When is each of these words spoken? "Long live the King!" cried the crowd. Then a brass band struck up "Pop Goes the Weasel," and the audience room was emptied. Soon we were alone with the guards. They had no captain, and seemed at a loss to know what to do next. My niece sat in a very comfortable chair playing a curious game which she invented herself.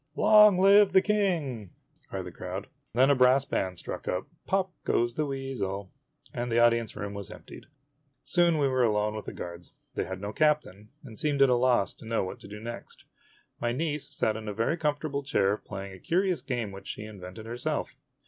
"Long 0.15 0.57
live 0.57 0.93
the 0.93 1.01
King!" 1.03 1.69
cried 2.09 2.25
the 2.25 2.31
crowd. 2.31 2.65
Then 2.95 3.11
a 3.11 3.15
brass 3.15 3.45
band 3.45 3.77
struck 3.77 4.07
up 4.07 4.25
"Pop 4.47 4.71
Goes 4.83 5.13
the 5.13 5.27
Weasel," 5.27 5.91
and 6.33 6.51
the 6.51 6.57
audience 6.57 6.95
room 6.95 7.13
was 7.13 7.29
emptied. 7.29 7.67
Soon 8.23 8.57
we 8.57 8.67
were 8.67 8.81
alone 8.81 9.15
with 9.15 9.25
the 9.25 9.31
guards. 9.31 9.73
They 9.93 10.05
had 10.05 10.19
no 10.19 10.33
captain, 10.33 10.89
and 11.03 11.19
seemed 11.19 11.43
at 11.43 11.49
a 11.49 11.55
loss 11.55 11.93
to 11.93 12.07
know 12.07 12.23
what 12.23 12.39
to 12.39 12.47
do 12.47 12.59
next. 12.59 13.03
My 13.59 13.73
niece 13.73 14.07
sat 14.09 14.35
in 14.35 14.47
a 14.47 14.55
very 14.55 14.75
comfortable 14.75 15.21
chair 15.21 15.55
playing 15.55 15.93
a 15.93 15.99
curious 15.99 16.41
game 16.41 16.71
which 16.71 16.87
she 16.87 17.03
invented 17.03 17.45
herself. 17.45 17.95